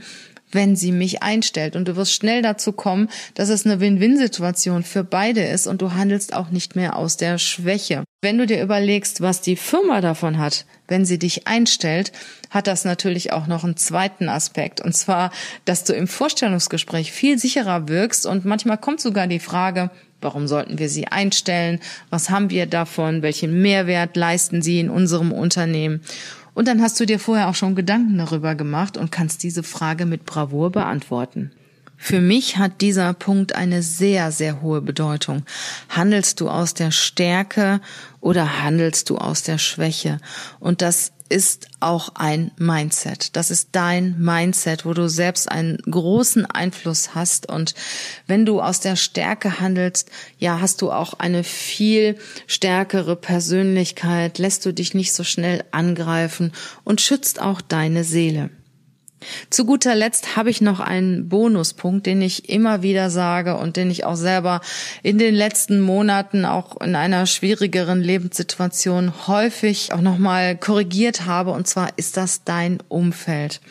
Wenn 0.52 0.76
sie 0.76 0.92
mich 0.92 1.22
einstellt. 1.24 1.76
Und 1.76 1.88
du 1.88 1.96
wirst 1.96 2.14
schnell 2.14 2.42
dazu 2.42 2.72
kommen, 2.72 3.10
dass 3.34 3.50
es 3.50 3.66
eine 3.66 3.80
Win-Win-Situation 3.80 4.84
für 4.84 5.04
beide 5.04 5.42
ist 5.42 5.68
und 5.68 5.82
du 5.82 5.94
handelst 5.94 6.34
auch 6.34 6.50
nicht 6.50 6.76
mehr 6.76 6.96
aus 6.96 7.18
der 7.18 7.38
Schwäche. 7.38 8.04
Wenn 8.22 8.38
du 8.38 8.46
dir 8.46 8.62
überlegst, 8.62 9.22
was 9.22 9.42
die 9.42 9.56
Firma 9.56 10.02
davon 10.02 10.38
hat, 10.38 10.66
wenn 10.88 11.06
sie 11.06 11.20
dich 11.20 11.48
einstellt, 11.48 12.12
hat 12.50 12.68
das 12.68 12.84
natürlich 12.84 13.32
auch 13.32 13.48
noch 13.48 13.64
einen 13.64 13.78
zweiten 13.78 14.28
Aspekt. 14.28 14.82
Und 14.82 14.94
zwar, 14.94 15.32
dass 15.66 15.84
du 15.84 15.94
im 15.94 16.08
Vorstellungsgespräch 16.08 17.12
viel 17.12 17.38
sicherer 17.40 17.88
wirkst 17.88 18.26
und 18.26 18.46
manchmal 18.46 18.78
kommt 18.78 19.02
sogar 19.02 19.28
die 19.28 19.40
Frage, 19.40 19.92
Warum 20.22 20.48
sollten 20.48 20.80
wir 20.80 20.90
sie 20.90 21.08
einstellen? 21.08 21.80
Was 22.10 22.30
haben 22.30 22.50
wir 22.50 22.66
davon? 22.66 23.22
Welchen 23.22 23.62
Mehrwert 23.62 24.18
leisten 24.18 24.62
sie 24.62 24.80
in 24.80 24.90
unserem 24.90 25.32
Unternehmen? 25.32 26.02
Und 26.60 26.68
dann 26.68 26.82
hast 26.82 27.00
du 27.00 27.06
dir 27.06 27.20
vorher 27.20 27.48
auch 27.48 27.56
schon 27.56 27.74
Gedanken 27.74 28.18
darüber 28.18 28.54
gemacht 28.54 28.98
und 28.98 29.14
kannst 29.14 29.44
diese 29.44 29.64
Frage 29.64 30.06
mit 30.06 30.26
Bravour 30.26 30.74
beantworten. 30.74 31.52
Für 32.02 32.22
mich 32.22 32.58
hat 32.58 32.80
dieser 32.80 33.14
Punkt 33.14 33.54
eine 33.54 33.84
sehr, 33.84 34.32
sehr 34.32 34.62
hohe 34.62 34.82
Bedeutung. 34.82 35.44
Handelst 35.90 36.40
du 36.40 36.50
aus 36.50 36.74
der 36.74 36.92
Stärke 36.92 37.82
oder 38.22 38.64
handelst 38.64 39.10
du 39.10 39.18
aus 39.18 39.44
der 39.44 39.58
Schwäche? 39.58 40.20
Und 40.62 40.82
das 40.82 41.12
ist 41.28 41.68
auch 41.82 42.16
ein 42.16 42.52
Mindset. 42.58 43.36
Das 43.36 43.52
ist 43.52 43.70
dein 43.74 44.18
Mindset, 44.18 44.86
wo 44.86 44.94
du 44.94 45.10
selbst 45.10 45.52
einen 45.52 45.78
großen 45.78 46.46
Einfluss 46.46 47.14
hast. 47.14 47.50
Und 47.50 47.76
wenn 48.28 48.46
du 48.46 48.62
aus 48.62 48.80
der 48.80 48.96
Stärke 48.96 49.60
handelst, 49.60 50.10
ja, 50.40 50.62
hast 50.62 50.82
du 50.82 50.92
auch 50.92 51.14
eine 51.14 51.44
viel 51.44 52.18
stärkere 52.48 53.18
Persönlichkeit, 53.18 54.40
lässt 54.40 54.66
du 54.66 54.74
dich 54.74 54.94
nicht 54.94 55.14
so 55.14 55.24
schnell 55.24 55.64
angreifen 55.72 56.54
und 56.86 57.02
schützt 57.02 57.42
auch 57.42 57.62
deine 57.62 58.04
Seele. 58.04 58.50
Zu 59.50 59.66
guter 59.66 59.96
Letzt 59.96 60.36
habe 60.36 60.50
ich 60.50 60.62
noch 60.62 60.80
einen 60.80 61.28
Bonuspunkt, 61.28 62.06
den 62.06 62.22
ich 62.22 62.50
immer 62.50 62.82
wieder 62.82 63.10
sage 63.10 63.58
und 63.58 63.76
den 63.76 63.92
ich 63.92 64.06
auch 64.06 64.16
selber 64.16 64.62
in 65.04 65.18
den 65.18 65.36
letzten 65.36 65.82
Monaten 65.82 66.46
auch 66.46 66.80
in 66.82 66.96
einer 66.96 67.26
schwierigeren 67.26 68.02
Lebenssituation 68.02 69.28
häufig 69.28 69.94
auch 69.94 70.02
nochmal 70.02 70.56
korrigiert 70.56 71.26
habe. 71.26 71.52
Und 71.52 71.68
zwar 71.68 71.90
ist 71.98 72.18
das 72.18 72.44
dein 72.44 72.80
Umfeld. 72.88 73.62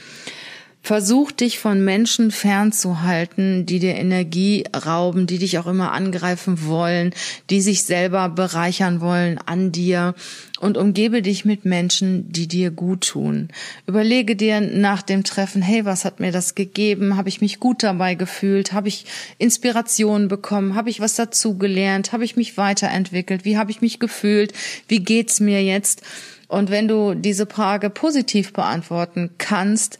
Versuch 0.88 1.32
dich 1.32 1.58
von 1.58 1.84
Menschen 1.84 2.30
fernzuhalten, 2.30 3.66
die 3.66 3.78
dir 3.78 3.96
Energie 3.96 4.64
rauben, 4.86 5.26
die 5.26 5.36
dich 5.36 5.58
auch 5.58 5.66
immer 5.66 5.92
angreifen 5.92 6.64
wollen, 6.64 7.12
die 7.50 7.60
sich 7.60 7.82
selber 7.82 8.30
bereichern 8.30 9.02
wollen 9.02 9.36
an 9.36 9.70
dir 9.70 10.14
und 10.60 10.78
umgebe 10.78 11.20
dich 11.20 11.44
mit 11.44 11.66
Menschen, 11.66 12.32
die 12.32 12.48
dir 12.48 12.70
gut 12.70 13.08
tun. 13.08 13.48
Überlege 13.86 14.34
dir 14.34 14.62
nach 14.62 15.02
dem 15.02 15.24
Treffen, 15.24 15.60
hey, 15.60 15.84
was 15.84 16.06
hat 16.06 16.20
mir 16.20 16.32
das 16.32 16.54
gegeben? 16.54 17.18
Habe 17.18 17.28
ich 17.28 17.42
mich 17.42 17.60
gut 17.60 17.82
dabei 17.82 18.14
gefühlt? 18.14 18.72
Habe 18.72 18.88
ich 18.88 19.04
Inspiration 19.36 20.28
bekommen? 20.28 20.74
Habe 20.74 20.88
ich 20.88 21.00
was 21.00 21.16
dazugelernt? 21.16 22.12
Habe 22.12 22.24
ich 22.24 22.34
mich 22.34 22.56
weiterentwickelt? 22.56 23.44
Wie 23.44 23.58
habe 23.58 23.70
ich 23.70 23.82
mich 23.82 23.98
gefühlt? 23.98 24.54
Wie 24.88 25.00
geht's 25.00 25.38
mir 25.38 25.62
jetzt? 25.62 26.00
Und 26.46 26.70
wenn 26.70 26.88
du 26.88 27.12
diese 27.12 27.44
Frage 27.44 27.90
positiv 27.90 28.54
beantworten 28.54 29.28
kannst, 29.36 29.98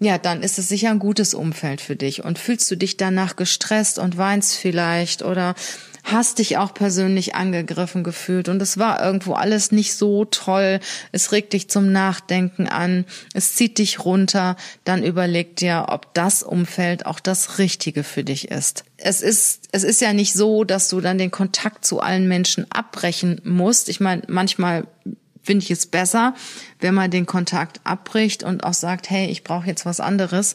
ja, 0.00 0.16
dann 0.16 0.42
ist 0.42 0.58
es 0.58 0.68
sicher 0.68 0.90
ein 0.90 0.98
gutes 0.98 1.34
Umfeld 1.34 1.80
für 1.80 1.94
dich. 1.94 2.24
Und 2.24 2.38
fühlst 2.38 2.70
du 2.70 2.76
dich 2.76 2.96
danach 2.96 3.36
gestresst 3.36 3.98
und 3.98 4.16
weinst 4.16 4.56
vielleicht 4.56 5.22
oder 5.22 5.54
hast 6.02 6.38
dich 6.38 6.56
auch 6.56 6.72
persönlich 6.72 7.34
angegriffen 7.34 8.02
gefühlt 8.02 8.48
und 8.48 8.60
es 8.62 8.78
war 8.78 9.04
irgendwo 9.04 9.34
alles 9.34 9.70
nicht 9.70 9.94
so 9.94 10.24
toll, 10.24 10.80
es 11.12 11.30
regt 11.32 11.52
dich 11.52 11.68
zum 11.68 11.92
Nachdenken 11.92 12.68
an, 12.68 13.04
es 13.34 13.54
zieht 13.54 13.76
dich 13.76 14.04
runter, 14.04 14.56
dann 14.84 15.04
überleg 15.04 15.56
dir, 15.56 15.86
ob 15.88 16.14
das 16.14 16.42
Umfeld 16.42 17.06
auch 17.06 17.20
das 17.20 17.58
Richtige 17.58 18.02
für 18.02 18.24
dich 18.24 18.50
ist. 18.50 18.84
Es 18.96 19.20
ist, 19.20 19.68
es 19.72 19.82
ist 19.84 20.00
ja 20.00 20.12
nicht 20.12 20.32
so, 20.32 20.64
dass 20.64 20.88
du 20.88 21.00
dann 21.00 21.18
den 21.18 21.30
Kontakt 21.30 21.84
zu 21.84 22.00
allen 22.00 22.28
Menschen 22.28 22.70
abbrechen 22.70 23.40
musst. 23.44 23.88
Ich 23.88 24.00
meine, 24.00 24.22
manchmal 24.26 24.86
finde 25.50 25.64
ich 25.64 25.72
es 25.72 25.86
besser, 25.86 26.34
wenn 26.78 26.94
man 26.94 27.10
den 27.10 27.26
Kontakt 27.26 27.80
abbricht 27.82 28.44
und 28.44 28.62
auch 28.62 28.72
sagt, 28.72 29.10
hey, 29.10 29.26
ich 29.26 29.42
brauche 29.42 29.66
jetzt 29.66 29.84
was 29.84 29.98
anderes. 29.98 30.54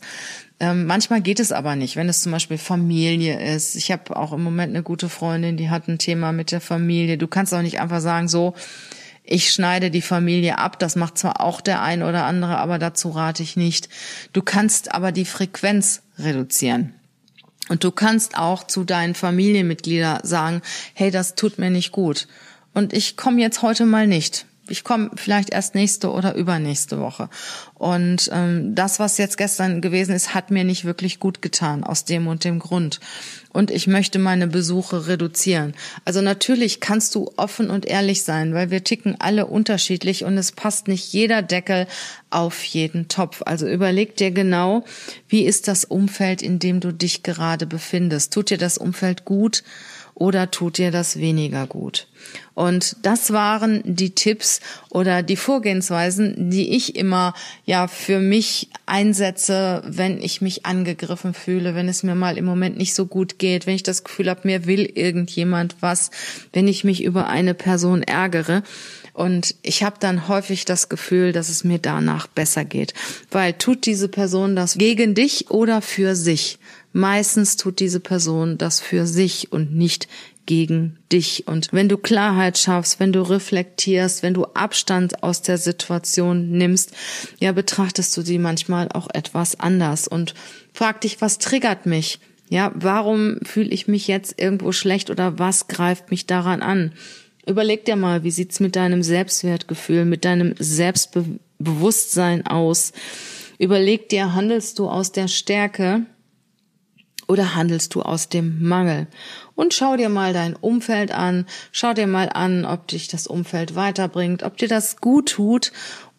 Ähm, 0.62 0.86
manchmal 0.86 1.20
geht 1.20 1.42
es 1.42 1.52
aber 1.52 1.75
nicht, 1.75 1.98
wenn 1.98 2.08
es 2.08 2.22
zum 2.22 2.32
Beispiel 2.32 2.58
Familie 2.58 3.38
ist. 3.54 3.75
Ich 3.75 3.92
habe 3.92 4.16
auch 4.16 4.32
im 4.32 4.42
Moment 4.42 4.74
eine 4.74 4.84
gute 4.84 5.10
Freundin, 5.10 5.58
die 5.58 5.70
hat 5.70 5.90
ein 5.90 5.98
Thema 5.98 6.32
mit 6.32 6.54
der 6.54 6.62
Familie. 6.62 7.18
Du 7.18 7.28
kannst 7.28 7.54
auch 7.54 7.62
nicht 7.62 7.82
einfach 7.82 8.00
sagen, 8.00 8.30
so, 8.30 8.54
ich 9.25 9.52
schneide 9.52 9.92
die 9.92 10.02
Familie 10.02 10.60
ab. 10.60 10.80
Das 10.80 10.96
macht 10.96 11.18
zwar 11.18 11.42
auch 11.42 11.60
der 11.60 11.82
ein 11.82 12.02
oder 12.02 12.24
andere, 12.24 12.58
aber 12.58 12.80
dazu 12.80 13.10
rate 13.10 13.44
ich 13.44 13.58
nicht. 13.58 13.90
Du 14.32 14.44
kannst 14.44 14.94
aber 14.94 15.12
die 15.12 15.25
Frequenz 15.25 16.04
reduzieren. 16.18 16.94
Und 17.68 17.84
du 17.84 17.92
kannst 17.92 18.38
auch 18.38 18.66
zu 18.66 18.86
deinen 18.86 19.14
Familienmitgliedern 19.14 20.22
sagen, 20.24 20.62
hey, 20.94 21.12
das 21.12 21.36
tut 21.36 21.60
mir 21.60 21.70
nicht 21.70 21.92
gut. 21.92 22.30
Und 22.74 22.94
ich 22.94 23.18
komme 23.18 23.42
jetzt 23.42 23.62
heute 23.62 23.86
mal 23.86 24.08
nicht 24.08 24.46
ich 24.67 24.84
komme 24.84 25.12
vielleicht 25.15 25.51
erst 25.51 25.75
nächste 25.75 26.12
oder 26.12 26.36
übernächste 26.36 27.00
Woche. 27.00 27.29
Und 27.75 28.29
ähm, 28.34 28.74
das, 28.74 29.00
was 29.00 29.17
jetzt 29.17 29.38
gestern 29.38 29.81
gewesen 29.81 30.15
ist, 30.15 30.34
hat 30.34 30.50
mir 30.50 30.63
nicht 30.63 30.86
wirklich 30.86 31.19
gut 31.19 31.41
getan, 31.41 31.84
aus 31.84 32.05
dem 32.05 32.27
und 32.27 32.43
dem 32.43 32.60
Grund. 32.60 33.00
Und 33.51 33.72
ich 33.72 33.88
möchte 33.88 34.19
meine 34.19 34.48
Besuche 34.48 35.07
reduzieren. 35.07 35.75
Also 36.03 36.22
natürlich 36.22 36.79
kannst 36.79 37.15
du 37.15 37.31
offen 37.38 37.69
und 37.69 37.86
ehrlich 37.86 38.24
sein, 38.24 38.53
weil 38.53 38.72
wir 38.72 38.84
ticken 38.84 39.15
alle 39.19 39.45
unterschiedlich 39.45 40.25
und 40.25 40.38
es 40.38 40.51
passt 40.51 40.88
nicht 40.88 41.13
jeder 41.13 41.41
Deckel 41.41 41.88
auf 42.29 42.63
jeden 42.63 43.07
Topf. 43.07 43.43
Also 43.45 43.67
überleg 43.67 44.17
dir 44.17 44.31
genau, 44.31 44.84
wie 45.29 45.45
ist 45.45 45.67
das 45.67 45.86
Umfeld, 45.86 46.41
in 46.41 46.60
dem 46.60 46.79
du 46.79 46.91
dich 46.91 47.24
gerade 47.24 47.65
befindest. 47.65 48.34
Tut 48.34 48.50
dir 48.50 48.57
das 48.57 48.77
Umfeld 48.77 49.25
gut? 49.25 49.63
Oder 50.15 50.50
tut 50.50 50.77
dir 50.77 50.91
das 50.91 51.19
weniger 51.19 51.67
gut? 51.67 52.07
Und 52.53 52.95
das 53.03 53.34
waren 53.34 53.81
die 53.84 54.15
Tipps 54.15 54.62
oder 54.89 55.22
die 55.22 55.36
Vorgehensweisen, 55.36 56.50
die 56.50 56.75
ich 56.75 56.95
immer 56.95 57.34
ja 57.65 57.88
für 57.88 58.19
mich 58.19 58.69
einsetze, 58.86 59.84
wenn 59.86 60.22
ich 60.22 60.41
mich 60.41 60.65
angegriffen 60.65 61.34
fühle, 61.34 61.75
wenn 61.75 61.89
es 61.89 62.01
mir 62.01 62.15
mal 62.15 62.38
im 62.38 62.45
Moment 62.45 62.77
nicht 62.77 62.95
so 62.95 63.05
gut 63.05 63.39
geht, 63.39 63.67
wenn 63.67 63.75
ich 63.75 63.84
das 63.84 64.05
Gefühl 64.05 64.29
habe, 64.29 64.41
mir 64.45 64.65
will 64.65 64.86
irgendjemand 64.86 65.75
was, 65.81 66.12
wenn 66.53 66.67
ich 66.67 66.86
mich 66.86 67.03
über 67.03 67.27
eine 67.27 67.53
Person 67.53 68.01
ärgere. 68.01 68.63
Und 69.13 69.55
ich 69.62 69.84
habe 69.84 69.95
dann 70.00 70.27
häufig 70.27 70.65
das 70.65 70.89
Gefühl, 70.89 71.31
dass 71.31 71.50
es 71.50 71.63
mir 71.63 71.79
danach 71.79 72.27
besser 72.27 72.65
geht. 72.65 72.93
Weil 73.31 73.53
tut 73.53 73.86
diese 73.86 74.10
Person 74.10 74.55
das 74.55 74.77
gegen 74.77 75.13
dich 75.13 75.51
oder 75.51 75.81
für 75.81 76.15
sich? 76.15 76.57
Meistens 76.98 77.58
tut 77.58 77.82
diese 77.82 78.00
Person 78.00 78.58
das 78.58 78.80
für 78.80 79.06
sich 79.06 79.52
und 79.52 79.75
nicht 79.75 80.08
gegen 80.46 80.98
dich. 81.12 81.46
Und 81.46 81.74
wenn 81.74 81.90
du 81.90 81.98
Klarheit 81.98 82.58
schaffst, 82.58 83.02
wenn 83.02 83.12
du 83.12 83.22
reflektierst, 83.22 84.24
wenn 84.24 84.34
du 84.34 84.46
Abstand 84.54 85.22
aus 85.22 85.42
der 85.42 85.58
Situation 85.58 86.52
nimmst, 86.52 86.94
ja, 87.38 87.52
betrachtest 87.52 88.16
du 88.16 88.22
sie 88.22 88.38
manchmal 88.38 88.88
auch 88.94 89.10
etwas 89.14 89.60
anders 89.60 90.08
und 90.08 90.36
frag 90.72 91.02
dich, 91.02 91.20
was 91.20 91.38
triggert 91.38 91.86
mich? 91.86 92.20
Ja, 92.48 92.72
warum 92.75 93.40
fühle 93.44 93.72
ich 93.72 93.90
mich 93.90 94.08
jetzt 94.08 94.40
irgendwo 94.40 94.72
schlecht 94.72 95.10
oder 95.10 95.38
was 95.38 95.68
greift 95.68 96.12
mich 96.12 96.28
daran 96.28 96.62
an? 96.62 96.94
Überleg 97.46 97.84
dir 97.84 97.98
mal, 97.98 98.24
wie 98.24 98.32
sieht's 98.32 98.62
mit 98.62 98.78
deinem 98.78 99.04
Selbstwertgefühl, 99.04 100.06
mit 100.06 100.24
deinem 100.24 100.56
Selbstbewusstsein 100.58 102.48
aus? 102.48 102.94
Überleg 103.60 104.08
dir, 104.08 104.34
handelst 104.34 104.80
du 104.80 104.88
aus 104.88 105.12
der 105.12 105.28
Stärke 105.28 106.06
oder 107.27 107.55
handelst 107.55 107.96
du 107.96 108.01
aus 108.01 108.29
dem 108.29 108.67
Mangel? 108.67 109.08
Und 109.55 109.74
schau 109.74 109.98
dir 109.98 110.10
mal 110.10 110.34
dein 110.34 110.55
Umfeld 110.55 111.12
an, 111.12 111.46
schau 111.72 111.94
dir 111.94 112.08
mal 112.08 112.29
an, 112.29 112.65
ob 112.65 112.88
dich 112.88 113.08
das 113.08 113.27
Umfeld 113.27 113.75
weiterbringt, 113.75 114.44
ob 114.44 114.58
dir 114.58 114.67
das 114.67 114.98
gut 114.98 115.29
tut 115.29 115.72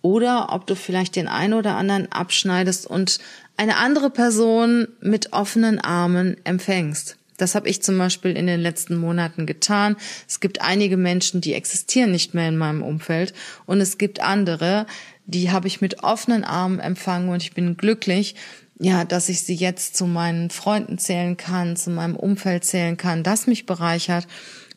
oder 0.02 0.52
ob 0.52 0.66
du 0.66 0.76
vielleicht 0.76 1.16
den 1.16 1.28
einen 1.28 1.54
oder 1.54 1.76
anderen 1.76 2.10
abschneidest 2.12 2.86
und 2.86 3.18
eine 3.56 3.76
andere 3.76 4.10
Person 4.10 4.88
mit 5.00 5.32
offenen 5.32 5.80
Armen 5.80 6.36
empfängst. 6.44 7.16
Das 7.36 7.54
habe 7.54 7.68
ich 7.68 7.82
zum 7.82 7.98
Beispiel 7.98 8.36
in 8.36 8.46
den 8.46 8.60
letzten 8.60 8.96
Monaten 8.96 9.46
getan. 9.46 9.96
Es 10.26 10.40
gibt 10.40 10.62
einige 10.62 10.96
Menschen, 10.96 11.40
die 11.40 11.52
existieren 11.52 12.10
nicht 12.10 12.34
mehr 12.34 12.48
in 12.48 12.56
meinem 12.56 12.82
Umfeld 12.82 13.34
und 13.66 13.80
es 13.80 13.98
gibt 13.98 14.22
andere, 14.22 14.86
die 15.26 15.50
habe 15.50 15.66
ich 15.66 15.80
mit 15.80 16.02
offenen 16.02 16.44
Armen 16.44 16.78
empfangen 16.78 17.28
und 17.28 17.42
ich 17.42 17.52
bin 17.52 17.76
glücklich, 17.76 18.36
ja, 18.78 19.04
dass 19.04 19.28
ich 19.28 19.40
sie 19.42 19.54
jetzt 19.54 19.96
zu 19.96 20.06
meinen 20.06 20.50
Freunden 20.50 20.98
zählen 20.98 21.36
kann, 21.36 21.76
zu 21.76 21.90
meinem 21.90 22.16
Umfeld 22.16 22.64
zählen 22.64 22.96
kann, 22.96 23.22
das 23.22 23.46
mich 23.46 23.66
bereichert 23.66 24.26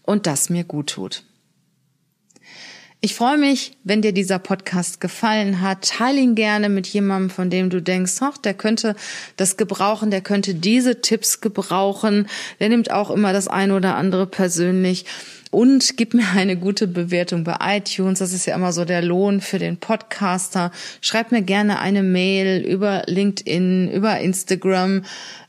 und 0.04 0.26
das 0.26 0.50
mir 0.50 0.64
gut 0.64 0.92
tut. 0.92 1.24
Ich 3.02 3.16
freue 3.16 3.38
mich, 3.38 3.78
wenn 3.86 4.02
dir 4.02 4.12
dieser 4.12 4.40
Podcast 4.40 5.00
gefallen 5.00 5.62
hat. 5.62 5.88
Teile 5.88 6.20
ihn 6.20 6.36
gerne 6.36 6.68
mit 6.68 6.86
jemandem, 6.88 7.30
von 7.30 7.50
dem 7.50 7.70
du 7.70 7.82
denkst, 7.82 8.16
ach, 8.20 8.38
der 8.38 8.54
könnte 8.54 8.94
das 9.38 9.56
gebrauchen, 9.56 10.12
der 10.12 10.20
könnte 10.20 10.54
diese 10.54 11.00
Tipps 11.00 11.40
gebrauchen. 11.40 12.28
Der 12.60 12.68
nimmt 12.68 12.92
auch 12.92 13.10
immer 13.10 13.32
das 13.32 13.48
eine 13.48 13.74
oder 13.74 13.96
andere 13.96 14.28
persönlich 14.28 15.06
und 15.52 15.98
gib 15.98 16.14
mir 16.14 16.28
eine 16.36 16.58
gute 16.58 16.88
Bewertung 16.88 17.44
bei 17.44 17.58
iTunes. 17.78 18.20
Das 18.20 18.34
ist 18.34 18.46
ja 18.46 18.56
immer 18.56 18.72
so 18.72 18.86
der 18.86 19.02
Lohn 19.02 19.42
für 19.42 19.60
den 19.60 19.78
Podcaster. 19.78 20.72
Schreib 21.02 21.32
mir 21.32 21.42
gerne 21.42 21.80
eine 21.80 22.04
Mail 22.04 22.64
über 22.64 23.04
LinkedIn, 23.08 23.92
über 23.92 24.20
Instagram 24.20 25.04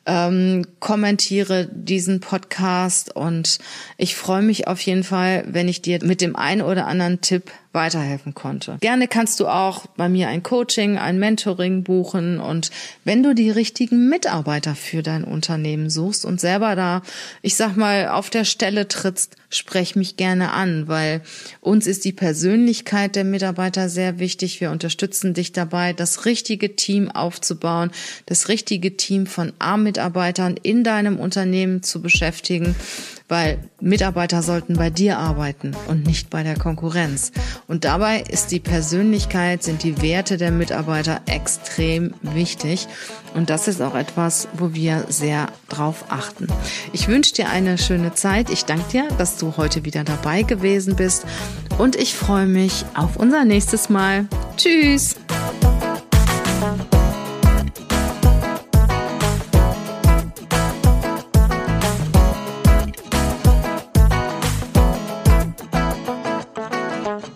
ähm, 0.06 0.64
kommentiere 0.80 1.68
diesen 1.70 2.20
Podcast 2.20 3.14
und 3.14 3.58
ich 3.98 4.16
freue 4.16 4.42
mich 4.42 4.66
auf 4.66 4.80
jeden 4.80 5.04
Fall, 5.04 5.44
wenn 5.46 5.68
ich 5.68 5.82
dir 5.82 6.00
mit 6.02 6.20
dem 6.20 6.36
einen 6.36 6.62
oder 6.62 6.86
anderen 6.86 7.20
Tipp 7.20 7.52
weiterhelfen 7.72 8.34
konnte. 8.34 8.78
Gerne 8.80 9.06
kannst 9.06 9.38
du 9.38 9.46
auch 9.46 9.86
bei 9.96 10.08
mir 10.08 10.28
ein 10.28 10.42
Coaching, 10.42 10.98
ein 10.98 11.18
Mentoring 11.18 11.84
buchen 11.84 12.40
und 12.40 12.70
wenn 13.04 13.22
du 13.22 13.34
die 13.34 13.50
richtigen 13.50 14.08
Mitarbeiter 14.08 14.74
für 14.74 15.02
dein 15.02 15.22
Unternehmen 15.22 15.88
suchst 15.88 16.24
und 16.24 16.40
selber 16.40 16.74
da, 16.74 17.02
ich 17.42 17.54
sag 17.54 17.76
mal, 17.76 18.08
auf 18.08 18.28
der 18.28 18.44
Stelle 18.44 18.88
trittst, 18.88 19.36
sprech 19.50 19.94
mich 19.94 20.16
gerne 20.16 20.52
an, 20.52 20.88
weil 20.88 21.22
uns 21.60 21.86
ist 21.86 22.04
die 22.04 22.12
Persönlichkeit 22.12 23.14
der 23.14 23.24
Mitarbeiter 23.24 23.88
sehr 23.88 24.18
wichtig. 24.18 24.60
Wir 24.60 24.70
unterstützen 24.70 25.34
dich 25.34 25.52
dabei, 25.52 25.92
das 25.92 26.24
richtige 26.24 26.74
Team 26.74 27.10
aufzubauen, 27.10 27.92
das 28.26 28.48
richtige 28.48 28.96
Team 28.96 29.26
von 29.26 29.52
A-Mitarbeitern 29.60 30.56
in 30.60 30.82
deinem 30.82 31.18
Unternehmen 31.18 31.82
zu 31.82 32.02
beschäftigen 32.02 32.74
weil 33.30 33.58
Mitarbeiter 33.80 34.42
sollten 34.42 34.74
bei 34.74 34.90
dir 34.90 35.18
arbeiten 35.18 35.74
und 35.86 36.04
nicht 36.04 36.30
bei 36.30 36.42
der 36.42 36.58
Konkurrenz. 36.58 37.30
Und 37.68 37.84
dabei 37.84 38.22
ist 38.22 38.50
die 38.50 38.58
Persönlichkeit, 38.58 39.62
sind 39.62 39.84
die 39.84 40.02
Werte 40.02 40.36
der 40.36 40.50
Mitarbeiter 40.50 41.20
extrem 41.26 42.12
wichtig. 42.22 42.88
Und 43.34 43.48
das 43.48 43.68
ist 43.68 43.80
auch 43.80 43.94
etwas, 43.94 44.48
wo 44.54 44.74
wir 44.74 45.04
sehr 45.08 45.46
drauf 45.68 46.06
achten. 46.08 46.48
Ich 46.92 47.06
wünsche 47.06 47.32
dir 47.32 47.48
eine 47.48 47.78
schöne 47.78 48.14
Zeit. 48.14 48.50
Ich 48.50 48.64
danke 48.64 48.90
dir, 48.90 49.08
dass 49.16 49.36
du 49.36 49.56
heute 49.56 49.84
wieder 49.84 50.02
dabei 50.02 50.42
gewesen 50.42 50.96
bist. 50.96 51.24
Und 51.78 51.94
ich 51.94 52.14
freue 52.14 52.46
mich 52.46 52.84
auf 52.94 53.16
unser 53.16 53.44
nächstes 53.44 53.88
Mal. 53.88 54.26
Tschüss! 54.56 55.14